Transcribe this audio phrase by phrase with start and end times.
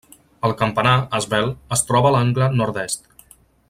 [0.47, 3.11] El campanar, esvelt, es troba a l'angle nord-est.